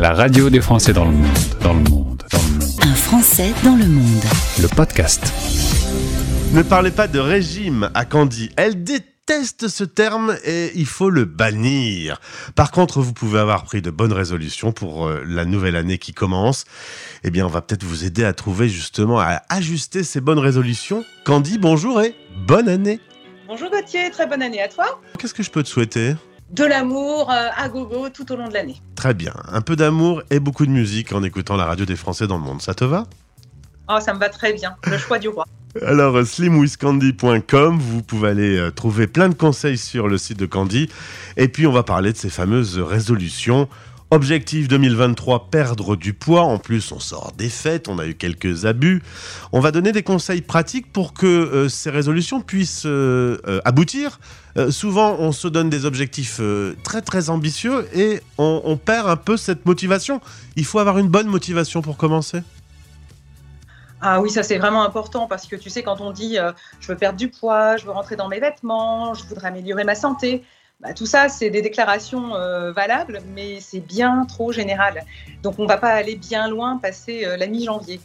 La 0.00 0.14
radio 0.14 0.48
des 0.48 0.62
Français 0.62 0.94
dans 0.94 1.04
le 1.04 1.10
monde, 1.10 1.28
dans 1.60 1.74
le 1.74 1.80
monde, 1.80 2.22
dans 2.32 2.38
le 2.38 2.58
monde. 2.58 2.80
Un 2.80 2.94
Français 2.94 3.52
dans 3.62 3.76
le 3.76 3.84
monde. 3.84 4.24
Le 4.58 4.66
podcast. 4.74 5.30
Ne 6.54 6.62
parlez 6.62 6.90
pas 6.90 7.06
de 7.06 7.18
régime 7.18 7.90
à 7.92 8.06
Candy. 8.06 8.48
Elle 8.56 8.82
déteste 8.82 9.68
ce 9.68 9.84
terme 9.84 10.38
et 10.46 10.72
il 10.74 10.86
faut 10.86 11.10
le 11.10 11.26
bannir. 11.26 12.18
Par 12.54 12.70
contre, 12.70 13.02
vous 13.02 13.12
pouvez 13.12 13.40
avoir 13.40 13.64
pris 13.64 13.82
de 13.82 13.90
bonnes 13.90 14.14
résolutions 14.14 14.72
pour 14.72 15.06
euh, 15.06 15.22
la 15.26 15.44
nouvelle 15.44 15.76
année 15.76 15.98
qui 15.98 16.14
commence. 16.14 16.64
Eh 17.22 17.30
bien, 17.30 17.44
on 17.44 17.50
va 17.50 17.60
peut-être 17.60 17.84
vous 17.84 18.06
aider 18.06 18.24
à 18.24 18.32
trouver 18.32 18.70
justement, 18.70 19.20
à 19.20 19.42
ajuster 19.50 20.02
ces 20.02 20.22
bonnes 20.22 20.38
résolutions. 20.38 21.04
Candy, 21.26 21.58
bonjour 21.58 22.00
et 22.00 22.14
bonne 22.46 22.70
année. 22.70 23.00
Bonjour 23.46 23.68
Gauthier, 23.70 24.10
très 24.10 24.26
bonne 24.26 24.40
année 24.40 24.62
à 24.62 24.68
toi. 24.68 24.98
Qu'est-ce 25.18 25.34
que 25.34 25.42
je 25.42 25.50
peux 25.50 25.62
te 25.62 25.68
souhaiter? 25.68 26.14
De 26.52 26.64
l'amour 26.64 27.30
euh, 27.30 27.48
à 27.56 27.68
gogo 27.68 28.08
tout 28.08 28.30
au 28.32 28.36
long 28.36 28.48
de 28.48 28.54
l'année. 28.54 28.80
Très 28.96 29.14
bien. 29.14 29.32
Un 29.48 29.60
peu 29.60 29.76
d'amour 29.76 30.22
et 30.30 30.40
beaucoup 30.40 30.66
de 30.66 30.70
musique 30.70 31.12
en 31.12 31.22
écoutant 31.22 31.56
la 31.56 31.64
radio 31.64 31.84
des 31.84 31.96
Français 31.96 32.26
dans 32.26 32.38
le 32.38 32.44
monde. 32.44 32.60
Ça 32.60 32.74
te 32.74 32.84
va? 32.84 33.06
Oh, 33.88 33.98
ça 34.00 34.14
me 34.14 34.18
va 34.18 34.28
très 34.28 34.52
bien, 34.52 34.76
le 34.84 34.98
choix 34.98 35.18
du 35.18 35.28
roi. 35.28 35.44
Alors, 35.86 36.16
euh, 36.16 36.24
slimwithcandy.com, 36.24 37.78
vous 37.78 38.02
pouvez 38.02 38.28
aller 38.28 38.56
euh, 38.56 38.70
trouver 38.70 39.06
plein 39.06 39.28
de 39.28 39.34
conseils 39.34 39.78
sur 39.78 40.08
le 40.08 40.18
site 40.18 40.38
de 40.38 40.46
Candy. 40.46 40.88
Et 41.36 41.48
puis, 41.48 41.66
on 41.66 41.72
va 41.72 41.84
parler 41.84 42.12
de 42.12 42.16
ces 42.16 42.30
fameuses 42.30 42.78
résolutions. 42.78 43.68
Objectif 44.12 44.66
2023, 44.66 45.50
perdre 45.52 45.94
du 45.94 46.14
poids. 46.14 46.42
En 46.42 46.58
plus, 46.58 46.90
on 46.90 46.98
sort 46.98 47.30
des 47.38 47.48
fêtes, 47.48 47.86
on 47.86 48.00
a 48.00 48.06
eu 48.06 48.16
quelques 48.16 48.64
abus. 48.64 49.04
On 49.52 49.60
va 49.60 49.70
donner 49.70 49.92
des 49.92 50.02
conseils 50.02 50.40
pratiques 50.40 50.92
pour 50.92 51.14
que 51.14 51.26
euh, 51.26 51.68
ces 51.68 51.90
résolutions 51.90 52.40
puissent 52.40 52.86
euh, 52.86 53.38
euh, 53.46 53.60
aboutir. 53.64 54.18
Souvent, 54.70 55.14
on 55.20 55.30
se 55.30 55.46
donne 55.46 55.70
des 55.70 55.84
objectifs 55.84 56.40
très 56.82 57.02
très 57.02 57.30
ambitieux 57.30 57.88
et 57.94 58.20
on, 58.36 58.60
on 58.64 58.76
perd 58.76 59.08
un 59.08 59.14
peu 59.14 59.36
cette 59.36 59.64
motivation. 59.64 60.20
Il 60.56 60.64
faut 60.64 60.80
avoir 60.80 60.98
une 60.98 61.06
bonne 61.06 61.28
motivation 61.28 61.82
pour 61.82 61.96
commencer. 61.96 62.42
Ah 64.00 64.20
oui, 64.20 64.28
ça 64.28 64.42
c'est 64.42 64.58
vraiment 64.58 64.82
important 64.82 65.28
parce 65.28 65.46
que 65.46 65.54
tu 65.54 65.70
sais, 65.70 65.84
quand 65.84 66.00
on 66.00 66.10
dit 66.10 66.36
je 66.80 66.88
veux 66.88 66.96
perdre 66.96 67.16
du 67.16 67.28
poids, 67.28 67.76
je 67.76 67.84
veux 67.84 67.92
rentrer 67.92 68.16
dans 68.16 68.26
mes 68.26 68.40
vêtements, 68.40 69.14
je 69.14 69.22
voudrais 69.24 69.46
améliorer 69.46 69.84
ma 69.84 69.94
santé, 69.94 70.42
bah, 70.80 70.94
tout 70.94 71.06
ça 71.06 71.28
c'est 71.28 71.50
des 71.50 71.60
déclarations 71.60 72.34
euh, 72.34 72.72
valables, 72.72 73.20
mais 73.34 73.60
c'est 73.60 73.80
bien 73.80 74.24
trop 74.26 74.50
général. 74.50 75.04
Donc 75.42 75.58
on 75.58 75.64
ne 75.64 75.68
va 75.68 75.76
pas 75.76 75.90
aller 75.90 76.16
bien 76.16 76.48
loin 76.48 76.78
passer 76.78 77.24
euh, 77.24 77.36
la 77.36 77.46
mi-janvier. 77.46 78.00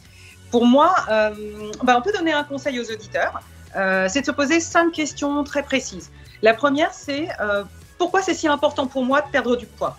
Pour 0.52 0.66
moi, 0.66 0.94
euh, 1.09 1.72
on 1.81 2.02
peut 2.02 2.12
donner 2.12 2.34
un 2.34 2.44
conseil 2.44 2.80
aux 2.80 2.92
auditeurs, 2.92 3.42
c'est 4.08 4.22
de 4.22 4.26
se 4.26 4.31
poser 4.31 4.62
cinq 4.62 4.94
questions 4.94 5.44
très 5.44 5.64
précises. 5.64 6.12
La 6.42 6.53
première, 6.53 6.94
c'est 6.94 7.28
pourquoi 7.98 8.22
c'est 8.22 8.34
si 8.34 8.48
important 8.48 8.88
pour 8.88 9.03
moi 9.03 9.22
de 9.22 9.28
perdre 9.30 9.58
du 9.58 9.66
poids? 9.66 9.98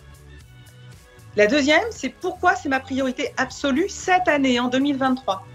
La 1.36 1.46
deuxième, 1.46 1.84
c'est 1.90 2.08
pourquoi 2.08 2.54
c'est 2.54 2.70
ma 2.70 2.80
priorité 2.80 3.34
absolue 3.36 3.90
cette 3.90 4.28
année, 4.28 4.58
en 4.58 4.68
2023 4.68 5.46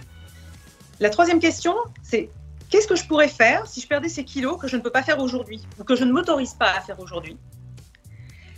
La 0.99 1.09
troisième 1.09 1.39
question, 1.39 1.73
c'est 2.03 2.29
qu'est-ce 2.71 2.87
que 2.87 2.95
je 2.95 3.05
pourrais 3.05 3.27
faire 3.27 3.67
si 3.67 3.81
je 3.81 3.87
perdais 3.87 4.09
ces 4.09 4.23
kilos 4.23 4.57
que 4.59 4.67
je 4.67 4.77
ne 4.77 4.81
peux 4.81 4.89
pas 4.89 5.03
faire 5.03 5.19
aujourd'hui 5.19 5.61
ou 5.77 5.83
que 5.83 5.95
je 5.95 6.03
ne 6.03 6.11
m'autorise 6.11 6.53
pas 6.53 6.71
à 6.71 6.81
faire 6.81 6.99
aujourd'hui? 6.99 7.37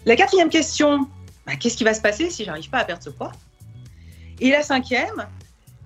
La 0.06 0.16
quatrième 0.16 0.50
question, 0.50 1.08
bah, 1.46 1.56
qu'est-ce 1.56 1.76
qui 1.76 1.84
va 1.84 1.94
se 1.94 2.02
passer 2.02 2.30
si 2.30 2.46
j'arrive 2.46 2.70
pas 2.70 2.80
à 2.80 2.86
perdre 2.86 3.04
ce 3.04 3.10
poids? 3.10 3.32
Et 4.40 4.52
la 4.52 4.62
cinquième, 4.62 5.28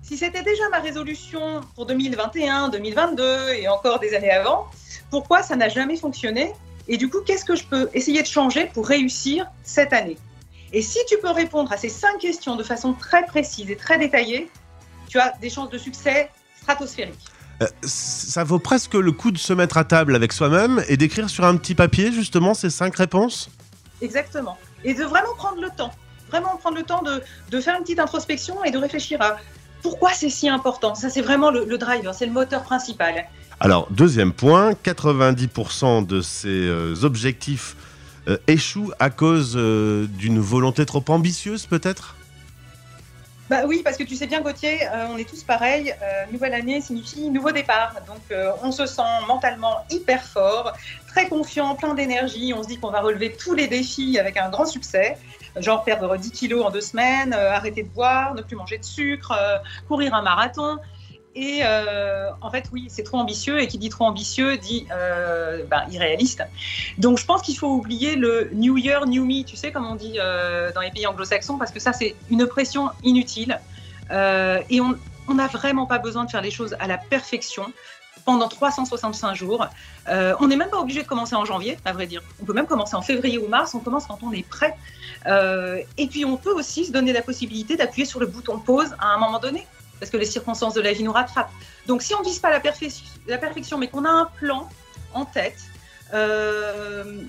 si 0.02 0.16
c'était 0.16 0.42
déjà 0.42 0.68
ma 0.70 0.78
résolution 0.78 1.62
pour 1.74 1.86
2021, 1.86 2.68
2022 2.68 3.50
et 3.54 3.68
encore 3.68 3.98
des 3.98 4.14
années 4.14 4.30
avant, 4.30 4.66
pourquoi 5.10 5.42
ça 5.42 5.56
n'a 5.56 5.68
jamais 5.68 5.96
fonctionné? 5.96 6.52
Et 6.86 6.96
du 6.96 7.08
coup, 7.08 7.20
qu'est-ce 7.26 7.44
que 7.44 7.56
je 7.56 7.64
peux 7.64 7.90
essayer 7.94 8.22
de 8.22 8.26
changer 8.26 8.66
pour 8.66 8.86
réussir 8.86 9.46
cette 9.62 9.92
année? 9.92 10.18
Et 10.72 10.82
si 10.82 10.98
tu 11.08 11.16
peux 11.18 11.30
répondre 11.30 11.72
à 11.72 11.76
ces 11.76 11.88
cinq 11.88 12.18
questions 12.18 12.56
de 12.56 12.62
façon 12.62 12.92
très 12.92 13.24
précise 13.24 13.70
et 13.70 13.76
très 13.76 13.98
détaillée, 13.98 14.50
tu 15.08 15.18
as 15.18 15.32
des 15.40 15.48
chances 15.48 15.70
de 15.70 15.78
succès 15.78 16.30
stratosphériques. 16.60 17.30
Euh, 17.62 17.66
ça 17.82 18.44
vaut 18.44 18.58
presque 18.58 18.94
le 18.94 19.12
coup 19.12 19.30
de 19.30 19.38
se 19.38 19.52
mettre 19.52 19.76
à 19.76 19.84
table 19.84 20.14
avec 20.14 20.32
soi-même 20.32 20.82
et 20.88 20.96
d'écrire 20.96 21.28
sur 21.28 21.44
un 21.44 21.56
petit 21.56 21.74
papier 21.74 22.12
justement 22.12 22.54
ces 22.54 22.70
cinq 22.70 22.96
réponses? 22.96 23.50
Exactement. 24.00 24.56
Et 24.84 24.94
de 24.94 25.04
vraiment 25.04 25.34
prendre 25.36 25.60
le 25.60 25.70
temps, 25.76 25.92
vraiment 26.30 26.56
prendre 26.56 26.76
le 26.76 26.84
temps 26.84 27.02
de, 27.02 27.22
de 27.50 27.60
faire 27.60 27.76
une 27.76 27.82
petite 27.82 27.98
introspection 27.98 28.62
et 28.64 28.70
de 28.70 28.78
réfléchir 28.78 29.20
à 29.20 29.36
pourquoi 29.82 30.12
c'est 30.12 30.30
si 30.30 30.48
important. 30.48 30.94
Ça, 30.94 31.10
c'est 31.10 31.22
vraiment 31.22 31.50
le, 31.50 31.64
le 31.64 31.78
driver, 31.78 32.14
c'est 32.14 32.26
le 32.26 32.32
moteur 32.32 32.62
principal. 32.62 33.26
Alors, 33.60 33.88
deuxième 33.90 34.32
point, 34.32 34.72
90% 34.72 36.06
de 36.06 36.20
ces 36.20 36.48
euh, 36.48 36.94
objectifs 37.02 37.76
euh, 38.28 38.36
échouent 38.46 38.92
à 38.98 39.10
cause 39.10 39.54
euh, 39.56 40.06
d'une 40.06 40.38
volonté 40.38 40.86
trop 40.86 41.04
ambitieuse, 41.08 41.66
peut-être? 41.66 42.14
Bah 43.48 43.62
oui, 43.66 43.80
parce 43.82 43.96
que 43.96 44.02
tu 44.02 44.14
sais 44.14 44.26
bien, 44.26 44.42
Gauthier, 44.42 44.86
euh, 44.86 45.06
on 45.10 45.16
est 45.16 45.26
tous 45.26 45.42
pareils. 45.42 45.94
Euh, 46.02 46.26
nouvelle 46.30 46.52
année 46.52 46.82
signifie 46.82 47.30
nouveau 47.30 47.50
départ. 47.50 47.94
Donc, 48.06 48.20
euh, 48.30 48.52
on 48.62 48.70
se 48.72 48.84
sent 48.84 49.00
mentalement 49.26 49.86
hyper 49.90 50.22
fort, 50.22 50.74
très 51.06 51.28
confiant, 51.28 51.74
plein 51.74 51.94
d'énergie. 51.94 52.52
On 52.54 52.62
se 52.62 52.68
dit 52.68 52.78
qu'on 52.78 52.90
va 52.90 53.00
relever 53.00 53.32
tous 53.32 53.54
les 53.54 53.66
défis 53.66 54.18
avec 54.18 54.36
un 54.36 54.50
grand 54.50 54.66
succès. 54.66 55.16
Genre 55.56 55.82
perdre 55.82 56.18
10 56.18 56.30
kilos 56.30 56.64
en 56.66 56.70
deux 56.70 56.82
semaines, 56.82 57.32
arrêter 57.32 57.82
de 57.82 57.88
boire, 57.88 58.34
ne 58.34 58.42
plus 58.42 58.54
manger 58.54 58.78
de 58.78 58.84
sucre, 58.84 59.34
courir 59.88 60.14
un 60.14 60.22
marathon. 60.22 60.76
Et 61.40 61.60
euh, 61.62 62.30
en 62.40 62.50
fait, 62.50 62.64
oui, 62.72 62.86
c'est 62.88 63.04
trop 63.04 63.18
ambitieux. 63.18 63.60
Et 63.60 63.68
qui 63.68 63.78
dit 63.78 63.90
trop 63.90 64.06
ambitieux 64.06 64.56
dit 64.56 64.88
euh, 64.90 65.62
ben, 65.70 65.84
irréaliste. 65.88 66.42
Donc, 66.98 67.18
je 67.18 67.24
pense 67.24 67.42
qu'il 67.42 67.56
faut 67.56 67.68
oublier 67.68 68.16
le 68.16 68.50
New 68.54 68.76
Year, 68.76 69.06
New 69.06 69.24
Me, 69.24 69.44
tu 69.44 69.54
sais, 69.54 69.70
comme 69.70 69.86
on 69.86 69.94
dit 69.94 70.14
euh, 70.18 70.72
dans 70.72 70.80
les 70.80 70.90
pays 70.90 71.06
anglo-saxons, 71.06 71.56
parce 71.56 71.70
que 71.70 71.78
ça, 71.78 71.92
c'est 71.92 72.16
une 72.28 72.44
pression 72.48 72.90
inutile. 73.04 73.60
Et 74.10 74.80
on 74.80 75.34
n'a 75.34 75.46
vraiment 75.46 75.86
pas 75.86 75.98
besoin 75.98 76.24
de 76.24 76.30
faire 76.30 76.42
les 76.42 76.50
choses 76.50 76.74
à 76.80 76.88
la 76.88 76.98
perfection 76.98 77.72
pendant 78.24 78.48
365 78.48 79.36
jours. 79.36 79.64
On 80.08 80.48
n'est 80.48 80.56
même 80.56 80.70
pas 80.70 80.80
obligé 80.80 81.02
de 81.02 81.06
commencer 81.06 81.36
en 81.36 81.44
janvier, 81.44 81.78
à 81.84 81.92
vrai 81.92 82.08
dire. 82.08 82.22
On 82.42 82.46
peut 82.46 82.54
même 82.54 82.66
commencer 82.66 82.96
en 82.96 83.02
février 83.02 83.38
ou 83.38 83.46
mars, 83.46 83.76
on 83.76 83.80
commence 83.80 84.06
quand 84.06 84.18
on 84.22 84.32
est 84.32 84.48
prêt. 84.48 84.74
Et 85.26 86.06
puis 86.08 86.24
on 86.24 86.36
peut 86.36 86.52
aussi 86.52 86.86
se 86.86 86.90
donner 86.90 87.12
la 87.12 87.22
possibilité 87.22 87.76
d'appuyer 87.76 88.06
sur 88.06 88.18
le 88.18 88.26
bouton 88.26 88.58
pause 88.58 88.96
à 88.98 89.08
un 89.08 89.18
moment 89.18 89.38
donné, 89.38 89.66
parce 90.00 90.10
que 90.10 90.16
les 90.16 90.26
circonstances 90.26 90.74
de 90.74 90.80
la 90.80 90.92
vie 90.92 91.02
nous 91.02 91.12
rattrapent. 91.12 91.50
Donc 91.86 92.02
si 92.02 92.14
on 92.14 92.20
ne 92.20 92.24
vise 92.24 92.38
pas 92.38 92.50
la, 92.50 92.60
perfec- 92.60 93.02
la 93.26 93.38
perfection, 93.38 93.78
mais 93.78 93.88
qu'on 93.88 94.04
a 94.04 94.10
un 94.10 94.28
plan 94.38 94.68
en 95.14 95.24
tête, 95.24 95.58
euh, 96.14 97.20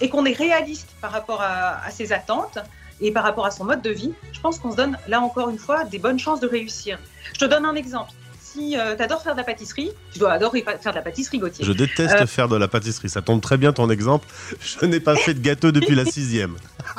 et 0.00 0.08
qu'on 0.08 0.24
est 0.24 0.32
réaliste 0.36 0.88
par 1.00 1.12
rapport 1.12 1.40
à, 1.40 1.84
à 1.84 1.90
ses 1.90 2.12
attentes 2.12 2.58
et 3.00 3.10
par 3.12 3.22
rapport 3.24 3.46
à 3.46 3.50
son 3.50 3.64
mode 3.64 3.82
de 3.82 3.90
vie, 3.90 4.12
je 4.32 4.40
pense 4.40 4.58
qu'on 4.58 4.70
se 4.72 4.76
donne 4.76 4.98
là 5.08 5.20
encore 5.20 5.48
une 5.50 5.58
fois 5.58 5.84
des 5.84 5.98
bonnes 5.98 6.18
chances 6.18 6.40
de 6.40 6.46
réussir. 6.48 6.98
Je 7.32 7.38
te 7.38 7.44
donne 7.44 7.64
un 7.64 7.74
exemple. 7.74 8.10
Si 8.40 8.70
tu 8.76 9.02
adores 9.02 9.20
faire 9.22 9.32
de 9.34 9.38
la 9.38 9.44
pâtisserie, 9.44 9.90
tu 10.12 10.20
dois 10.20 10.32
adorer 10.32 10.64
faire 10.80 10.92
de 10.92 10.96
la 10.96 11.02
pâtisserie, 11.02 11.38
Gauthier. 11.40 11.64
Je 11.64 11.72
déteste 11.72 12.14
Euh. 12.20 12.26
faire 12.26 12.48
de 12.48 12.56
la 12.56 12.68
pâtisserie. 12.68 13.08
Ça 13.10 13.20
tombe 13.20 13.40
très 13.40 13.56
bien 13.56 13.72
ton 13.72 13.90
exemple. 13.90 14.28
Je 14.60 14.86
n'ai 14.86 15.00
pas 15.00 15.16
fait 15.24 15.34
de 15.34 15.40
gâteau 15.40 15.72
depuis 15.72 15.96
la 15.96 16.04
sixième. 16.04 16.56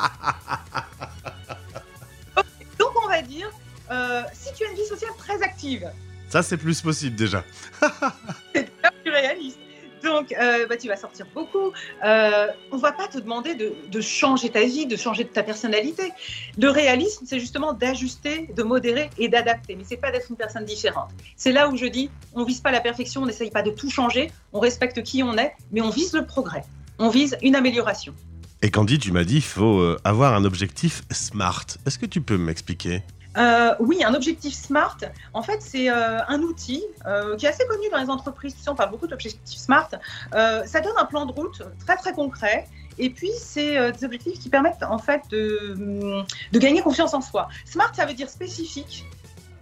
Ça, 6.30 6.44
c'est 6.44 6.58
plus 6.58 6.82
possible 6.82 7.16
déjà. 7.16 7.44
c'est 8.56 8.70
plus 9.04 9.12
réaliste. 9.12 9.60
Donc, 10.04 10.34
euh, 10.40 10.68
bah, 10.68 10.78
tu 10.78 10.88
vas 10.88 10.98
sortir 10.98 11.26
beaucoup. 11.34 11.72
Euh, 12.04 12.48
on 12.72 12.78
va 12.78 12.92
pas 12.92 13.08
te 13.08 13.18
demander 13.18 13.56
de, 13.56 13.74
de 13.92 14.02
changer 14.02 14.50
ta 14.50 14.64
vie, 14.64 14.86
de 14.86 14.96
changer 14.96 15.26
ta 15.26 15.42
personnalité. 15.42 16.12
Le 16.60 16.70
réalisme, 16.70 17.26
c'est 17.28 17.40
justement 17.40 17.74
d'ajuster, 17.74 18.48
de 18.56 18.64
modérer 18.64 19.10
et 19.18 19.30
d'adapter. 19.30 19.76
Mais 19.76 19.84
c'est 19.84 19.98
pas 19.98 20.12
d'être 20.12 20.30
une 20.30 20.36
personne 20.36 20.66
différente. 20.66 21.10
C'est 21.38 21.52
là 21.52 21.70
où 21.70 21.76
je 21.76 21.88
dis, 21.88 22.12
on 22.34 22.44
vise 22.44 22.60
pas 22.60 22.72
la 22.72 22.82
perfection, 22.82 23.24
on 23.24 23.26
n'essaye 23.26 23.50
pas 23.50 23.64
de 23.64 23.72
tout 23.72 23.90
changer, 23.90 24.30
on 24.54 24.60
respecte 24.60 25.02
qui 25.02 25.24
on 25.24 25.38
est, 25.38 25.54
mais 25.72 25.82
on 25.82 25.90
vise 25.90 26.14
le 26.14 26.26
progrès. 26.26 26.64
On 27.00 27.10
vise 27.10 27.36
une 27.42 27.56
amélioration. 27.56 28.14
Et 28.62 28.72
Candy, 28.72 29.00
tu 29.00 29.12
m'as 29.12 29.24
dit, 29.24 29.38
il 29.38 29.42
faut 29.42 29.80
euh, 29.80 30.00
avoir 30.04 30.34
un 30.34 30.46
objectif 30.46 31.04
SMART. 31.12 31.66
Est-ce 31.86 32.00
que 32.00 32.06
tu 32.06 32.22
peux 32.22 32.38
m'expliquer? 32.38 33.02
Euh, 33.38 33.76
oui, 33.80 34.04
un 34.04 34.14
objectif 34.14 34.54
SMART, 34.54 34.98
en 35.34 35.42
fait, 35.42 35.62
c'est 35.62 35.90
euh, 35.90 36.20
un 36.28 36.42
outil 36.42 36.84
euh, 37.06 37.36
qui 37.36 37.46
est 37.46 37.50
assez 37.50 37.66
connu 37.68 37.90
dans 37.92 37.98
les 37.98 38.10
entreprises. 38.10 38.56
Tu 38.56 38.62
sais, 38.62 38.70
on 38.70 38.76
parle 38.76 38.92
beaucoup 38.92 39.08
d'objectifs 39.08 39.60
SMART. 39.60 39.90
Ça 40.32 40.82
donne 40.82 40.98
un 40.98 41.06
plan 41.06 41.26
de 41.26 41.32
route 41.32 41.62
très 41.86 41.98
très 41.98 42.14
concret. 42.14 42.68
Et 42.98 43.10
puis, 43.10 43.32
c'est 43.38 43.92
des 43.92 44.06
objectifs 44.06 44.40
qui 44.40 44.50
permettent 44.50 44.84
en 44.84 45.00
fait 45.00 45.22
de, 45.30 46.24
de 46.52 46.60
gagner 46.60 46.82
confiance 46.82 47.14
en 47.14 47.22
soi. 47.22 47.50
SMART, 47.66 47.94
ça 47.94 48.06
veut 48.06 48.14
dire 48.14 48.30
spécifique, 48.30 49.06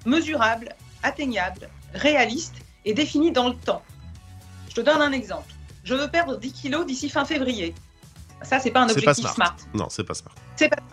mesurable, 0.05 0.69
atteignable, 1.01 1.69
réaliste 1.95 2.55
et 2.85 2.93
défini 2.93 3.31
dans 3.31 3.49
le 3.49 3.55
temps. 3.55 3.81
Je 4.69 4.75
te 4.75 4.81
donne 4.81 5.01
un 5.01 5.11
exemple. 5.11 5.51
Je 5.83 5.95
veux 5.95 6.09
perdre 6.09 6.37
10 6.37 6.53
kilos 6.53 6.85
d'ici 6.85 7.09
fin 7.09 7.25
février. 7.25 7.73
Ça, 8.43 8.59
c'est 8.59 8.71
pas 8.71 8.81
un 8.81 8.87
pas 8.87 8.93
objectif 8.93 9.27
smart. 9.29 9.33
SMART. 9.33 9.55
Non, 9.73 9.87
c'est 9.89 10.03
pas 10.03 10.13
SMART. 10.13 10.35
C'est 10.55 10.69
pas 10.69 10.75
grave. 10.75 10.89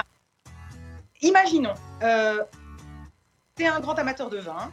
Imaginons, 1.23 1.75
euh, 2.03 2.43
tu 3.61 3.67
un 3.67 3.81
grand 3.81 3.99
amateur 3.99 4.31
de 4.31 4.39
vin, 4.39 4.71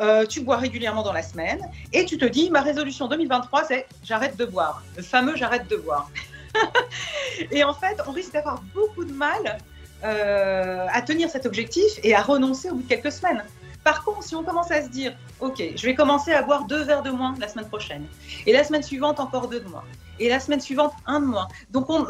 euh, 0.00 0.26
tu 0.26 0.40
bois 0.40 0.56
régulièrement 0.56 1.02
dans 1.02 1.12
la 1.12 1.22
semaine, 1.22 1.60
et 1.92 2.04
tu 2.04 2.18
te 2.18 2.24
dis, 2.24 2.50
ma 2.50 2.60
résolution 2.60 3.06
2023, 3.06 3.64
c'est 3.64 3.86
j'arrête 4.02 4.36
de 4.36 4.44
boire. 4.44 4.82
Le 4.96 5.02
fameux 5.02 5.36
j'arrête 5.36 5.68
de 5.68 5.76
boire. 5.76 6.10
et 7.52 7.62
en 7.62 7.72
fait, 7.72 8.00
on 8.06 8.10
risque 8.10 8.32
d'avoir 8.32 8.60
beaucoup 8.74 9.04
de 9.04 9.12
mal 9.12 9.58
euh, 10.02 10.86
à 10.92 11.02
tenir 11.02 11.30
cet 11.30 11.46
objectif 11.46 12.00
et 12.02 12.14
à 12.14 12.22
renoncer 12.22 12.68
au 12.68 12.74
bout 12.74 12.82
de 12.82 12.88
quelques 12.88 13.12
semaines. 13.12 13.44
Par 13.84 14.02
contre, 14.02 14.24
si 14.24 14.34
on 14.34 14.42
commence 14.42 14.72
à 14.72 14.82
se 14.82 14.88
dire, 14.88 15.16
OK, 15.38 15.62
je 15.76 15.86
vais 15.86 15.94
commencer 15.94 16.32
à 16.32 16.42
boire 16.42 16.64
deux 16.64 16.82
verres 16.82 17.04
de 17.04 17.10
moins 17.10 17.34
la 17.38 17.46
semaine 17.46 17.68
prochaine, 17.68 18.06
et 18.44 18.52
la 18.52 18.64
semaine 18.64 18.82
suivante 18.82 19.20
encore 19.20 19.46
deux 19.46 19.60
de 19.60 19.68
moins, 19.68 19.84
et 20.18 20.28
la 20.28 20.40
semaine 20.40 20.60
suivante 20.60 20.92
un 21.06 21.20
de 21.20 21.26
moins. 21.26 21.46
Donc, 21.70 21.88
on, 21.90 22.06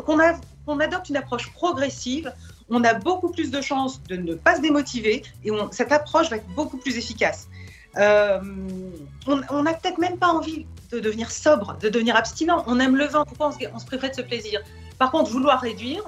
on 0.67 0.81
adopte 0.81 1.11
une 1.11 1.19
approche 1.19 1.53
progressive, 1.53 2.33
on 2.69 2.83
a 2.85 2.95
beaucoup 2.95 3.31
plus 3.31 3.51
de 3.51 3.61
chances 3.61 4.03
de 4.05 4.17
ne 4.17 4.35
pas 4.35 4.57
se 4.57 4.61
démotiver, 4.61 5.23
et 5.45 5.51
cette 5.71 5.93
approche 5.93 6.31
va 6.31 6.37
être 6.37 6.49
beaucoup 6.55 6.77
plus 6.79 6.97
efficace. 6.97 7.49
Euh, 7.97 8.41
on 9.27 9.63
n'a 9.63 9.75
peut-être 9.75 9.99
même 9.99 10.19
pas 10.19 10.29
envie 10.29 10.67
de 10.91 11.01
devenir 11.01 11.31
sobre, 11.31 11.77
de 11.79 11.89
devenir 11.89 12.17
abstinent. 12.17 12.63
On 12.67 12.79
aime 12.79 12.97
le 12.97 13.07
vin, 13.07 13.25
pourquoi 13.25 13.49
on 13.49 13.53
se, 13.53 13.59
on 13.67 14.09
de 14.09 14.15
ce 14.15 14.23
plaisir 14.23 14.61
Par 14.99 15.11
contre, 15.11 15.31
vouloir 15.31 15.61
réduire 15.61 16.03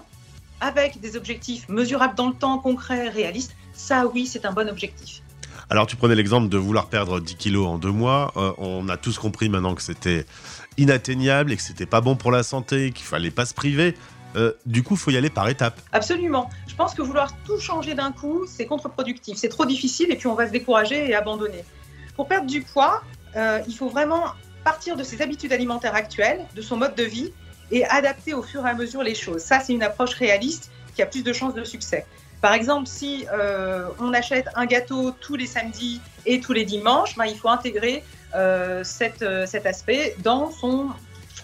avec 0.60 1.00
des 1.00 1.16
objectifs 1.16 1.68
mesurables 1.68 2.14
dans 2.14 2.28
le 2.28 2.34
temps, 2.34 2.58
concrets, 2.58 3.08
réalistes, 3.08 3.56
ça 3.72 4.06
oui, 4.06 4.26
c'est 4.26 4.44
un 4.44 4.52
bon 4.52 4.68
objectif. 4.68 5.22
Alors 5.70 5.86
tu 5.86 5.96
prenais 5.96 6.14
l'exemple 6.14 6.48
de 6.48 6.56
vouloir 6.56 6.86
perdre 6.86 7.20
10 7.20 7.36
kilos 7.36 7.66
en 7.66 7.78
deux 7.78 7.90
mois. 7.90 8.32
Euh, 8.36 8.52
on 8.58 8.88
a 8.88 8.96
tous 8.96 9.18
compris 9.18 9.48
maintenant 9.48 9.74
que 9.74 9.82
c'était 9.82 10.24
inatteignable 10.78 11.52
et 11.52 11.56
que 11.56 11.62
c'était 11.62 11.86
pas 11.86 12.00
bon 12.00 12.16
pour 12.16 12.30
la 12.30 12.42
santé, 12.42 12.90
qu'il 12.92 13.04
fallait 13.04 13.30
pas 13.30 13.44
se 13.44 13.54
priver. 13.54 13.94
Euh, 14.36 14.52
du 14.66 14.82
coup, 14.82 14.94
il 14.94 15.00
faut 15.00 15.10
y 15.10 15.16
aller 15.16 15.30
par 15.30 15.48
étapes. 15.48 15.80
Absolument. 15.92 16.50
Je 16.66 16.74
pense 16.74 16.94
que 16.94 17.02
vouloir 17.02 17.32
tout 17.44 17.58
changer 17.58 17.94
d'un 17.94 18.12
coup, 18.12 18.44
c'est 18.46 18.66
contre-productif. 18.66 19.38
C'est 19.38 19.48
trop 19.48 19.64
difficile 19.64 20.10
et 20.10 20.16
puis 20.16 20.26
on 20.26 20.34
va 20.34 20.46
se 20.46 20.52
décourager 20.52 21.08
et 21.08 21.14
abandonner. 21.14 21.64
Pour 22.16 22.28
perdre 22.28 22.46
du 22.46 22.62
poids, 22.62 23.02
euh, 23.36 23.60
il 23.66 23.74
faut 23.74 23.88
vraiment 23.88 24.24
partir 24.64 24.96
de 24.96 25.02
ses 25.02 25.22
habitudes 25.22 25.52
alimentaires 25.52 25.94
actuelles, 25.94 26.46
de 26.54 26.62
son 26.62 26.76
mode 26.76 26.94
de 26.94 27.04
vie 27.04 27.32
et 27.70 27.84
adapter 27.86 28.34
au 28.34 28.42
fur 28.42 28.66
et 28.66 28.70
à 28.70 28.74
mesure 28.74 29.02
les 29.02 29.14
choses. 29.14 29.42
Ça, 29.42 29.60
c'est 29.60 29.72
une 29.72 29.82
approche 29.82 30.14
réaliste 30.14 30.70
qui 30.94 31.02
a 31.02 31.06
plus 31.06 31.22
de 31.22 31.32
chances 31.32 31.54
de 31.54 31.64
succès. 31.64 32.06
Par 32.40 32.52
exemple, 32.52 32.86
si 32.86 33.26
euh, 33.32 33.88
on 33.98 34.12
achète 34.12 34.46
un 34.54 34.66
gâteau 34.66 35.10
tous 35.10 35.34
les 35.36 35.46
samedis 35.46 36.00
et 36.24 36.40
tous 36.40 36.52
les 36.52 36.64
dimanches, 36.64 37.16
ben, 37.16 37.24
il 37.24 37.36
faut 37.36 37.48
intégrer 37.48 38.04
cet 38.84 39.22
aspect 39.64 40.14
dans 40.22 40.50
son 40.50 40.90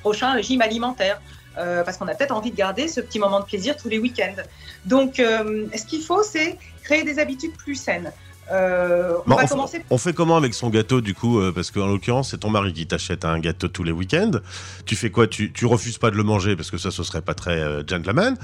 prochain 0.02 0.32
régime 0.32 0.60
alimentaire. 0.60 1.20
Parce 1.56 1.96
qu'on 1.96 2.08
a 2.08 2.14
peut-être 2.14 2.34
envie 2.34 2.50
de 2.50 2.56
garder 2.56 2.88
ce 2.88 3.00
petit 3.00 3.18
moment 3.18 3.40
de 3.40 3.44
plaisir 3.44 3.76
tous 3.76 3.88
les 3.88 3.98
week-ends. 3.98 4.42
Donc, 4.84 5.14
ce 5.16 5.86
qu'il 5.86 6.02
faut, 6.02 6.22
c'est 6.22 6.58
créer 6.82 7.04
des 7.04 7.18
habitudes 7.18 7.56
plus 7.56 7.76
saines. 7.76 8.12
Euh, 8.52 9.16
on, 9.90 9.96
fait 9.96 10.12
comment 10.12 10.36
avec 10.36 10.52
son 10.52 10.68
gâteau 10.68 11.00
du 11.00 11.14
coup 11.14 11.40
euh, 11.40 11.52
Parce 11.52 11.70
qu'en 11.70 11.86
l'occurrence, 11.86 12.30
c'est 12.30 12.38
ton 12.38 12.50
mari 12.50 12.74
qui 12.74 12.86
t'achète 12.86 13.24
un 13.24 13.38
gâteau 13.38 13.68
tous 13.68 13.84
les 13.84 13.92
week-ends. 13.92 14.32
Tu 14.84 14.96
fais 14.96 15.10
quoi? 15.10 15.26
Tu, 15.26 15.50
refuses 15.64 15.98
pas 15.98 16.10
de 16.10 16.16
le 16.16 16.24
manger 16.24 16.56
parce 16.56 16.70
que 16.70 16.76
ça, 16.76 16.90
ce 16.90 17.02
serait 17.02 17.22
pas 17.22 17.34
très 17.34 17.58
euh, 17.58 17.82
gentleman. 17.86 18.36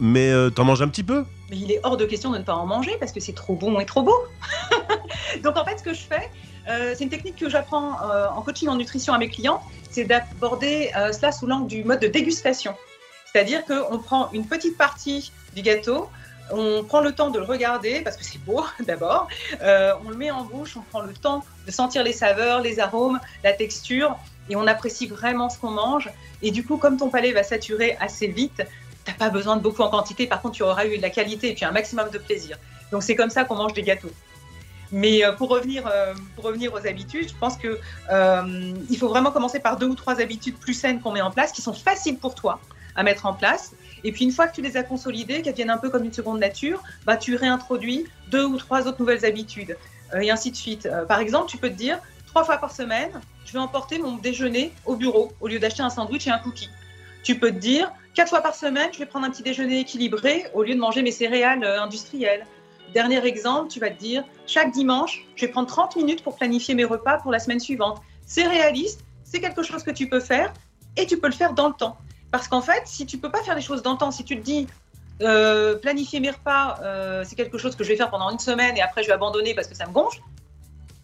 mais 0.00 0.32
t'en 0.54 0.64
manges 0.64 0.82
un 0.82 0.88
petit 0.88 1.04
peu? 1.04 1.24
Mais 1.50 1.58
il 1.58 1.70
est 1.70 1.80
hors 1.84 1.96
de 1.96 2.04
question 2.04 2.30
de 2.30 2.38
ne 2.38 2.42
pas 2.42 2.54
en 2.54 2.66
manger 2.66 2.96
parce 2.98 3.12
que 3.12 3.20
c'est 3.20 3.34
trop 3.34 3.54
bon 3.54 3.78
et 3.80 3.86
trop 3.86 4.02
beau. 4.02 4.16
Donc 5.44 5.56
en 5.56 5.64
fait, 5.64 5.78
ce 5.78 5.82
que 5.82 5.94
je 5.94 6.00
fais, 6.00 6.30
c'est 6.66 7.00
une 7.00 7.10
technique 7.10 7.36
que 7.36 7.48
j'apprends 7.48 7.96
en 8.34 8.42
coaching 8.42 8.68
en 8.68 8.76
nutrition 8.76 9.12
à 9.14 9.18
mes 9.18 9.28
clients, 9.28 9.62
c'est 9.90 10.04
d'aborder 10.04 10.90
cela 11.12 11.30
sous 11.30 11.46
l'angle 11.46 11.68
du 11.68 11.84
mode 11.84 12.00
de 12.00 12.08
dégustation. 12.08 12.74
C'est-à-dire 13.32 13.64
qu'on 13.64 13.98
prend 13.98 14.30
une 14.32 14.46
petite 14.46 14.76
partie 14.76 15.32
du 15.54 15.62
gâteau, 15.62 16.08
on 16.50 16.84
prend 16.84 17.00
le 17.00 17.12
temps 17.12 17.30
de 17.30 17.38
le 17.38 17.44
regarder 17.44 18.00
parce 18.00 18.16
que 18.16 18.24
c'est 18.24 18.38
beau 18.38 18.64
d'abord. 18.86 19.28
Euh, 19.62 19.92
on 20.04 20.10
le 20.10 20.16
met 20.16 20.30
en 20.30 20.44
bouche, 20.44 20.76
on 20.76 20.82
prend 20.82 21.00
le 21.00 21.12
temps 21.12 21.44
de 21.66 21.70
sentir 21.70 22.02
les 22.02 22.12
saveurs, 22.12 22.60
les 22.60 22.78
arômes, 22.78 23.20
la 23.42 23.52
texture 23.52 24.16
et 24.48 24.56
on 24.56 24.66
apprécie 24.66 25.06
vraiment 25.06 25.50
ce 25.50 25.58
qu'on 25.58 25.70
mange. 25.70 26.10
Et 26.42 26.50
du 26.50 26.64
coup, 26.64 26.76
comme 26.76 26.96
ton 26.96 27.10
palais 27.10 27.32
va 27.32 27.42
saturer 27.42 27.96
assez 28.00 28.28
vite, 28.28 28.62
t'as 29.04 29.14
pas 29.14 29.30
besoin 29.30 29.56
de 29.56 29.62
beaucoup 29.62 29.82
en 29.82 29.90
quantité. 29.90 30.26
Par 30.26 30.40
contre, 30.40 30.56
tu 30.56 30.62
auras 30.62 30.86
eu 30.86 30.96
de 30.96 31.02
la 31.02 31.10
qualité 31.10 31.50
et 31.50 31.54
puis 31.54 31.64
un 31.64 31.72
maximum 31.72 32.10
de 32.10 32.18
plaisir. 32.18 32.58
Donc 32.92 33.02
c'est 33.02 33.16
comme 33.16 33.30
ça 33.30 33.44
qu'on 33.44 33.56
mange 33.56 33.72
des 33.72 33.82
gâteaux. 33.82 34.12
Mais 34.92 35.24
euh, 35.24 35.32
pour 35.32 35.48
revenir, 35.48 35.86
euh, 35.86 36.14
pour 36.34 36.44
revenir 36.44 36.72
aux 36.72 36.86
habitudes, 36.86 37.28
je 37.28 37.34
pense 37.34 37.56
que 37.56 37.78
il 38.90 38.98
faut 38.98 39.08
vraiment 39.08 39.32
commencer 39.32 39.60
par 39.60 39.76
deux 39.76 39.86
ou 39.86 39.94
trois 39.94 40.20
habitudes 40.20 40.56
plus 40.56 40.74
saines 40.74 41.00
qu'on 41.00 41.12
met 41.12 41.20
en 41.20 41.30
place, 41.30 41.52
qui 41.52 41.62
sont 41.62 41.72
faciles 41.72 42.18
pour 42.18 42.34
toi 42.34 42.60
à 42.94 43.02
mettre 43.02 43.26
en 43.26 43.34
place 43.34 43.72
et 44.06 44.12
puis 44.12 44.24
une 44.24 44.30
fois 44.30 44.46
que 44.46 44.54
tu 44.54 44.62
les 44.62 44.76
as 44.76 44.84
consolidées, 44.84 45.42
qu'elles 45.42 45.54
viennent 45.54 45.68
un 45.68 45.78
peu 45.78 45.90
comme 45.90 46.04
une 46.04 46.12
seconde 46.12 46.38
nature, 46.38 46.80
bah, 47.06 47.16
tu 47.16 47.34
réintroduis 47.34 48.06
deux 48.30 48.44
ou 48.44 48.56
trois 48.56 48.86
autres 48.86 49.00
nouvelles 49.00 49.24
habitudes, 49.24 49.76
euh, 50.14 50.20
et 50.20 50.30
ainsi 50.30 50.52
de 50.52 50.56
suite. 50.56 50.86
Euh, 50.86 51.04
par 51.04 51.18
exemple, 51.18 51.48
tu 51.48 51.56
peux 51.56 51.68
te 51.68 51.74
dire, 51.74 51.98
trois 52.26 52.44
fois 52.44 52.58
par 52.58 52.70
semaine, 52.70 53.10
je 53.44 53.52
vais 53.52 53.58
emporter 53.58 53.98
mon 53.98 54.16
déjeuner 54.16 54.72
au 54.84 54.94
bureau 54.94 55.32
au 55.40 55.48
lieu 55.48 55.58
d'acheter 55.58 55.82
un 55.82 55.90
sandwich 55.90 56.28
et 56.28 56.30
un 56.30 56.38
cookie. 56.38 56.70
Tu 57.24 57.36
peux 57.36 57.50
te 57.50 57.58
dire, 57.58 57.90
quatre 58.14 58.28
fois 58.28 58.42
par 58.42 58.54
semaine, 58.54 58.90
je 58.92 58.98
vais 58.98 59.06
prendre 59.06 59.26
un 59.26 59.30
petit 59.30 59.42
déjeuner 59.42 59.80
équilibré 59.80 60.44
au 60.54 60.62
lieu 60.62 60.74
de 60.74 60.80
manger 60.80 61.02
mes 61.02 61.10
céréales 61.10 61.64
euh, 61.64 61.82
industrielles. 61.82 62.46
Dernier 62.94 63.24
exemple, 63.26 63.70
tu 63.70 63.80
vas 63.80 63.90
te 63.90 63.98
dire, 63.98 64.24
chaque 64.46 64.72
dimanche, 64.72 65.24
je 65.34 65.46
vais 65.46 65.52
prendre 65.52 65.68
30 65.68 65.96
minutes 65.96 66.22
pour 66.22 66.36
planifier 66.36 66.74
mes 66.74 66.84
repas 66.84 67.18
pour 67.18 67.32
la 67.32 67.38
semaine 67.38 67.60
suivante. 67.60 68.00
C'est 68.26 68.46
réaliste, 68.46 69.04
c'est 69.24 69.40
quelque 69.40 69.62
chose 69.62 69.82
que 69.82 69.90
tu 69.90 70.08
peux 70.08 70.20
faire 70.20 70.52
et 70.96 71.06
tu 71.06 71.18
peux 71.18 71.26
le 71.26 71.34
faire 71.34 71.52
dans 71.52 71.68
le 71.68 71.74
temps. 71.74 71.96
Parce 72.30 72.48
qu'en 72.48 72.60
fait, 72.60 72.82
si 72.86 73.06
tu 73.06 73.18
peux 73.18 73.30
pas 73.30 73.42
faire 73.42 73.54
les 73.54 73.62
choses 73.62 73.82
dans 73.82 73.92
le 73.92 73.98
temps, 73.98 74.10
si 74.10 74.24
tu 74.24 74.36
te 74.36 74.42
dis 74.42 74.66
euh, 75.22 75.76
planifier 75.76 76.20
mes 76.20 76.30
repas, 76.30 76.78
euh, 76.82 77.24
c'est 77.26 77.36
quelque 77.36 77.58
chose 77.58 77.76
que 77.76 77.84
je 77.84 77.88
vais 77.90 77.96
faire 77.96 78.10
pendant 78.10 78.30
une 78.30 78.38
semaine 78.38 78.76
et 78.76 78.82
après 78.82 79.02
je 79.02 79.08
vais 79.08 79.14
abandonner 79.14 79.54
parce 79.54 79.66
que 79.66 79.74
ça 79.74 79.86
me 79.86 79.92
gonfle, 79.92 80.20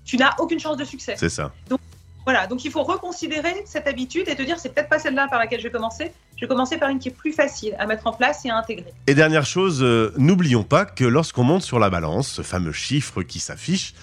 tu 0.05 0.17
n'as 0.17 0.35
aucune 0.39 0.61
chance 0.61 0.77
de 0.77 0.85
succès. 0.85 1.15
C'est 1.17 1.29
ça. 1.29 1.53
Donc 1.69 1.81
voilà, 2.25 2.47
donc 2.47 2.65
il 2.65 2.71
faut 2.71 2.85
reconsidérer 2.85 3.65
cette 3.65 3.89
habitude 3.89 4.29
et 4.29 4.37
te 4.37 4.43
dire 4.43 4.59
c'est 4.59 4.73
peut-être 4.73 4.89
pas 4.89 5.01
celle-là 5.01 5.27
par 5.29 5.41
laquelle 5.41 5.59
je 5.59 5.65
vais 5.65 5.73
commencer. 5.73 6.13
Je 6.37 6.43
vais 6.43 6.49
commencer 6.49 6.77
par 6.77 6.89
une 6.89 6.99
qui 6.99 7.09
est 7.09 7.17
plus 7.17 7.33
facile 7.33 7.75
à 7.79 7.87
mettre 7.87 8.07
en 8.07 8.13
place 8.13 8.45
et 8.45 8.51
à 8.51 8.57
intégrer. 8.57 8.93
Et 9.07 9.15
dernière 9.15 9.45
chose, 9.45 9.83
euh, 9.83 10.13
n'oublions 10.19 10.63
pas 10.63 10.85
que 10.85 11.05
lorsqu'on 11.05 11.43
monte 11.43 11.63
sur 11.63 11.79
la 11.81 11.91
balance, 11.91 12.29
ce 12.29 12.43
fameux 12.43 12.73
chiffre 12.73 13.23
qui 13.23 13.41
s'affiche, 13.41 13.95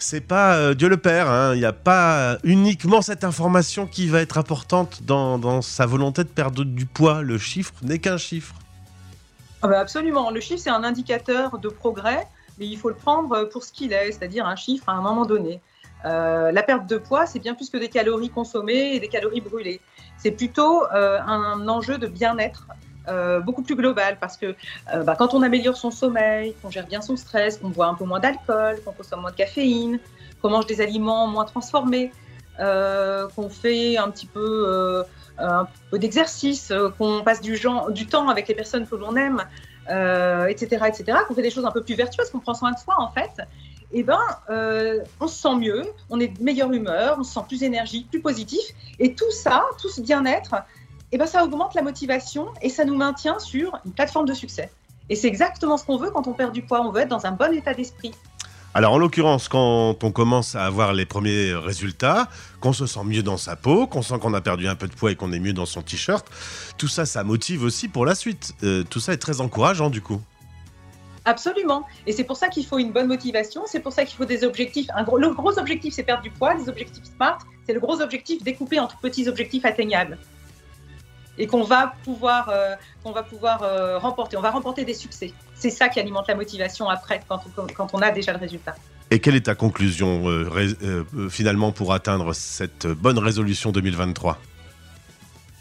c'est 0.00 0.20
pas 0.20 0.56
euh, 0.56 0.74
Dieu 0.74 0.88
le 0.88 0.96
Père. 0.96 1.30
Hein. 1.30 1.54
Il 1.54 1.58
n'y 1.58 1.64
a 1.64 1.72
pas 1.72 2.38
uniquement 2.42 3.02
cette 3.02 3.22
information 3.22 3.86
qui 3.86 4.08
va 4.08 4.20
être 4.20 4.38
importante 4.38 5.02
dans, 5.04 5.62
sa 5.62 5.86
volonté 5.86 6.24
de 6.24 6.28
perdre 6.28 6.64
du 6.64 6.86
poids. 6.86 7.22
Le 7.22 7.38
chiffre 7.38 7.74
n'est 7.82 7.98
qu'un 7.98 8.16
chiffre. 8.16 8.54
Ah 9.62 9.68
bah 9.68 9.78
absolument. 9.78 10.30
Le 10.30 10.40
chiffre, 10.40 10.60
c'est 10.60 10.70
un 10.70 10.84
indicateur 10.84 11.58
de 11.58 11.68
progrès, 11.68 12.26
mais 12.58 12.66
il 12.66 12.78
faut 12.78 12.88
le 12.88 12.94
prendre 12.94 13.44
pour 13.44 13.62
ce 13.62 13.72
qu'il 13.72 13.92
est, 13.92 14.10
c'est-à-dire 14.10 14.46
un 14.46 14.56
chiffre 14.56 14.88
à 14.88 14.92
un 14.92 15.02
moment 15.02 15.26
donné. 15.26 15.60
Euh, 16.04 16.50
la 16.52 16.62
perte 16.62 16.86
de 16.86 16.98
poids, 16.98 17.26
c'est 17.26 17.38
bien 17.38 17.54
plus 17.54 17.70
que 17.70 17.76
des 17.76 17.88
calories 17.88 18.30
consommées 18.30 18.94
et 18.94 19.00
des 19.00 19.08
calories 19.08 19.40
brûlées. 19.40 19.80
C'est 20.16 20.30
plutôt 20.30 20.84
euh, 20.92 21.18
un 21.20 21.66
enjeu 21.68 21.98
de 21.98 22.06
bien-être 22.06 22.66
euh, 23.08 23.40
beaucoup 23.40 23.62
plus 23.62 23.76
global 23.76 24.18
parce 24.20 24.36
que 24.36 24.54
bah, 25.04 25.16
quand 25.18 25.34
on 25.34 25.42
améliore 25.42 25.76
son 25.76 25.90
sommeil, 25.90 26.54
qu'on 26.62 26.70
gère 26.70 26.86
bien 26.86 27.00
son 27.00 27.16
stress, 27.16 27.58
qu'on 27.58 27.70
boit 27.70 27.86
un 27.86 27.94
peu 27.94 28.04
moins 28.04 28.20
d'alcool, 28.20 28.80
qu'on 28.84 28.92
consomme 28.92 29.20
moins 29.20 29.30
de 29.30 29.36
caféine, 29.36 29.98
qu'on 30.40 30.50
mange 30.50 30.66
des 30.66 30.80
aliments 30.80 31.26
moins 31.26 31.44
transformés, 31.44 32.12
qu'on 32.58 33.48
fait 33.48 33.96
un 33.96 34.10
petit 34.10 34.26
peu, 34.26 35.04
d'exercice, 35.92 36.72
qu'on 36.98 37.22
passe 37.22 37.40
du, 37.40 37.58
du, 37.90 38.06
temps 38.06 38.28
avec 38.28 38.48
les 38.48 38.54
personnes 38.54 38.86
que 38.86 38.96
l'on 38.96 39.16
aime, 39.16 39.42
etc., 40.48 40.84
etc., 40.86 41.18
qu'on 41.26 41.34
fait 41.34 41.42
des 41.42 41.50
choses 41.50 41.64
un 41.64 41.70
peu 41.70 41.82
plus 41.82 41.94
vertueuses, 41.94 42.30
qu'on 42.30 42.40
prend 42.40 42.54
soin 42.54 42.72
de 42.72 42.78
soi 42.78 42.94
en 42.98 43.10
fait, 43.10 43.42
eh 43.92 44.02
ben, 44.02 44.20
on 45.20 45.26
se 45.26 45.42
sent 45.42 45.56
mieux, 45.56 45.82
on 46.08 46.20
est 46.20 46.28
de 46.28 46.42
meilleure 46.42 46.72
humeur, 46.72 47.16
on 47.18 47.24
se 47.24 47.34
sent 47.34 47.40
plus 47.48 47.62
énergique, 47.62 48.08
plus 48.10 48.20
positif. 48.20 48.60
Et 48.98 49.14
tout 49.14 49.30
ça, 49.30 49.64
tout 49.80 49.88
ce 49.88 50.00
bien-être, 50.00 50.54
eh 51.12 51.18
ben, 51.18 51.26
ça 51.26 51.44
augmente 51.44 51.74
la 51.74 51.82
motivation 51.82 52.48
et 52.62 52.68
ça 52.68 52.84
nous 52.84 52.96
maintient 52.96 53.38
sur 53.38 53.76
une 53.84 53.92
plateforme 53.92 54.26
de 54.26 54.34
succès. 54.34 54.70
Et 55.08 55.16
c'est 55.16 55.26
exactement 55.26 55.76
ce 55.76 55.84
qu'on 55.84 55.96
veut 55.96 56.10
quand 56.10 56.28
on 56.28 56.32
perd 56.32 56.52
du 56.52 56.62
poids. 56.62 56.80
On 56.82 56.92
veut 56.92 57.00
être 57.00 57.08
dans 57.08 57.26
un 57.26 57.32
bon 57.32 57.52
état 57.52 57.74
d'esprit. 57.74 58.12
Alors 58.72 58.92
en 58.92 58.98
l'occurrence, 58.98 59.48
quand 59.48 60.04
on 60.04 60.12
commence 60.12 60.54
à 60.54 60.64
avoir 60.64 60.92
les 60.92 61.04
premiers 61.04 61.54
résultats, 61.54 62.28
qu'on 62.60 62.72
se 62.72 62.86
sent 62.86 63.02
mieux 63.04 63.24
dans 63.24 63.36
sa 63.36 63.56
peau, 63.56 63.88
qu'on 63.88 64.02
sent 64.02 64.20
qu'on 64.20 64.32
a 64.32 64.40
perdu 64.40 64.68
un 64.68 64.76
peu 64.76 64.86
de 64.86 64.94
poids 64.94 65.10
et 65.10 65.16
qu'on 65.16 65.32
est 65.32 65.40
mieux 65.40 65.52
dans 65.52 65.66
son 65.66 65.82
t-shirt, 65.82 66.24
tout 66.78 66.86
ça, 66.86 67.04
ça 67.04 67.24
motive 67.24 67.64
aussi 67.64 67.88
pour 67.88 68.06
la 68.06 68.14
suite. 68.14 68.54
Euh, 68.62 68.84
tout 68.88 69.00
ça 69.00 69.12
est 69.12 69.16
très 69.18 69.40
encourageant 69.40 69.90
du 69.90 70.00
coup. 70.00 70.22
Absolument. 71.24 71.86
Et 72.06 72.12
c'est 72.12 72.24
pour 72.24 72.36
ça 72.36 72.48
qu'il 72.48 72.66
faut 72.66 72.78
une 72.78 72.92
bonne 72.92 73.06
motivation, 73.06 73.62
c'est 73.66 73.80
pour 73.80 73.92
ça 73.92 74.04
qu'il 74.04 74.16
faut 74.16 74.24
des 74.24 74.44
objectifs. 74.44 74.86
Un 74.94 75.04
gros, 75.04 75.18
le 75.18 75.30
gros 75.30 75.58
objectif, 75.58 75.94
c'est 75.94 76.02
perdre 76.02 76.22
du 76.22 76.30
poids. 76.30 76.54
Les 76.54 76.68
objectifs 76.68 77.04
SMART, 77.16 77.38
c'est 77.66 77.74
le 77.74 77.80
gros 77.80 78.00
objectif 78.00 78.42
découpé 78.42 78.78
entre 78.78 78.98
petits 78.98 79.28
objectifs 79.28 79.64
atteignables 79.64 80.18
et 81.38 81.46
qu'on 81.46 81.62
va 81.62 81.94
pouvoir, 82.04 82.50
euh, 82.50 82.74
qu'on 83.02 83.12
va 83.12 83.22
pouvoir 83.22 83.62
euh, 83.62 83.98
remporter. 83.98 84.36
On 84.36 84.42
va 84.42 84.50
remporter 84.50 84.84
des 84.84 84.94
succès. 84.94 85.32
C'est 85.54 85.70
ça 85.70 85.88
qui 85.88 85.98
alimente 85.98 86.28
la 86.28 86.34
motivation 86.34 86.88
après, 86.88 87.20
quand 87.28 87.40
on, 87.56 87.66
quand 87.66 87.88
on 87.94 87.98
a 87.98 88.10
déjà 88.10 88.32
le 88.32 88.38
résultat. 88.38 88.74
Et 89.10 89.18
quelle 89.18 89.34
est 89.34 89.46
ta 89.46 89.54
conclusion 89.54 90.28
euh, 90.28 91.04
finalement 91.30 91.72
pour 91.72 91.92
atteindre 91.92 92.32
cette 92.32 92.86
bonne 92.86 93.18
résolution 93.18 93.72
2023 93.72 94.38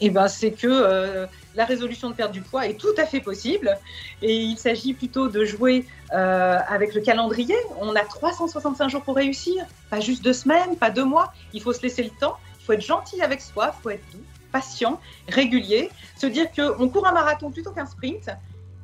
eh 0.02 0.10
ben, 0.10 0.28
c'est 0.28 0.52
que 0.52 1.28
la 1.56 1.66
résolution 1.66 2.10
de 2.10 2.16
perdre 2.16 2.34
du 2.34 2.42
poids 2.42 2.68
est 2.68 2.80
tout 2.80 2.94
à 2.98 3.06
fait 3.06 3.20
possible 3.20 3.78
et 4.22 4.34
il 4.34 4.58
s'agit 4.58 4.94
plutôt 4.94 5.28
de 5.28 5.44
jouer 5.46 5.86
avec 6.12 6.94
le 6.94 7.02
calendrier. 7.02 7.56
On 7.80 7.96
a 7.96 8.02
365 8.02 8.90
jours 8.90 9.02
pour 9.02 9.16
réussir, 9.16 9.66
pas 9.90 10.00
juste 10.00 10.24
deux 10.24 10.34
semaines, 10.34 10.78
pas 10.78 10.90
deux 10.90 11.04
mois. 11.04 11.34
Il 11.54 11.62
faut 11.62 11.74
se 11.74 11.82
laisser 11.82 12.04
le 12.04 12.12
temps, 12.12 12.38
il 12.62 12.66
faut 12.66 12.74
être 12.74 12.86
gentil 12.86 13.22
avec 13.22 13.42
soi, 13.42 13.74
il 13.78 13.82
faut 13.82 13.90
être 13.90 14.12
doux 14.14 14.24
patient, 14.52 15.00
régulier, 15.28 15.90
se 16.18 16.28
dire 16.28 16.48
qu'on 16.52 16.90
court 16.90 17.08
un 17.08 17.14
marathon 17.14 17.52
plutôt 17.52 17.72
qu'un 17.72 17.86
sprint 17.86 18.30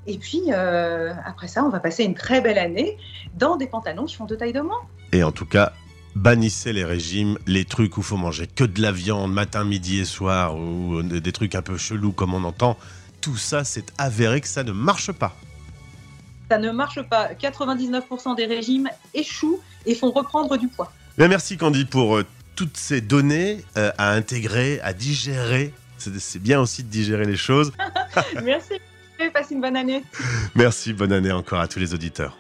Et 0.08 0.18
puis, 0.18 0.44
euh, 0.50 1.14
après 1.26 1.48
ça, 1.48 1.64
on 1.64 1.70
va 1.70 1.80
passer 1.80 2.04
une 2.04 2.16
très 2.16 2.42
belle 2.42 2.60
année 2.60 2.98
dans 3.36 3.58
des 3.58 3.68
pantalons 3.68 4.06
qui 4.06 4.16
font 4.16 4.26
deux 4.26 4.38
tailles 4.38 4.54
de 4.54 4.62
moins. 4.62 4.82
Et 5.12 5.24
en 5.24 5.32
tout 5.32 5.46
cas, 5.46 5.74
bannissez 6.16 6.74
les 6.74 6.86
régimes, 6.86 7.38
les 7.46 7.66
trucs 7.66 7.98
où 7.98 8.02
faut 8.02 8.18
manger 8.18 8.48
que 8.48 8.64
de 8.64 8.82
la 8.82 8.92
viande 8.92 9.32
matin, 9.32 9.64
midi 9.64 10.00
et 10.00 10.06
soir, 10.06 10.58
ou 10.58 11.02
des 11.04 11.32
trucs 11.32 11.56
un 11.56 11.62
peu 11.62 11.78
chelous 11.78 12.12
comme 12.12 12.34
on 12.34 12.44
entend. 12.44 12.78
Tout 13.22 13.38
ça, 13.38 13.64
c'est 13.64 13.92
avéré 13.98 14.42
que 14.42 14.48
ça 14.48 14.64
ne 14.64 14.72
marche 14.72 15.12
pas. 15.12 15.36
Ça 16.50 16.58
ne 16.58 16.72
marche 16.72 17.02
pas. 17.02 17.34
99% 17.34 18.36
des 18.36 18.46
régimes 18.46 18.90
échouent 19.14 19.60
et 19.86 19.96
font 19.96 20.12
reprendre 20.12 20.58
du 20.58 20.68
poids. 20.68 20.92
Bien, 21.18 21.28
merci 21.28 21.58
Candy 21.58 21.86
pour 21.86 22.18
euh, 22.18 22.26
toutes 22.56 22.78
ces 22.78 23.02
données 23.02 23.64
euh, 23.78 23.92
à 23.98 24.12
intégrer, 24.12 24.80
à 24.82 24.94
digérer. 24.94 25.74
C'est 25.98 26.18
c'est 26.20 26.40
bien 26.40 26.60
aussi 26.62 26.84
de 26.84 26.90
digérer 26.90 27.26
les 27.26 27.38
choses. 27.38 27.72
Merci. 28.44 28.74
Passe 29.34 29.50
une 29.50 29.62
bonne 29.62 29.78
année. 29.78 30.04
Merci, 30.56 30.94
bonne 30.94 31.14
année 31.14 31.32
encore 31.32 31.62
à 31.62 31.68
tous 31.68 31.80
les 31.80 31.94
auditeurs. 31.94 32.38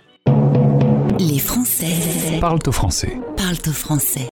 Les 1.19 1.39
Français 1.39 2.39
Parle-toi 2.41 2.73
français. 2.73 3.19
parlent 3.37 3.57
au 3.67 3.71
français. 3.71 4.23